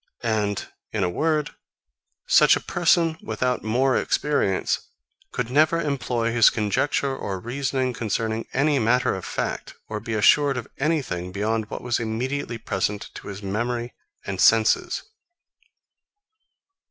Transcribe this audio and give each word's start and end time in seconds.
And 0.23 0.67
in 0.91 1.03
a 1.03 1.11
word, 1.11 1.51
such 2.25 2.55
a 2.55 2.59
person, 2.59 3.19
without 3.21 3.63
more 3.63 3.95
experience, 3.95 4.87
could 5.31 5.51
never 5.51 5.79
employ 5.79 6.31
his 6.31 6.49
conjecture 6.49 7.15
or 7.15 7.39
reasoning 7.39 7.93
concerning 7.93 8.47
any 8.51 8.79
matter 8.79 9.13
of 9.13 9.25
fact, 9.25 9.75
or 9.87 9.99
be 9.99 10.15
assured 10.15 10.57
of 10.57 10.67
anything 10.79 11.31
beyond 11.31 11.69
what 11.69 11.83
was 11.83 11.99
immediately 11.99 12.57
present 12.57 13.11
to 13.13 13.27
his 13.27 13.43
memory 13.43 13.93
and 14.25 14.41
senses. 14.41 15.03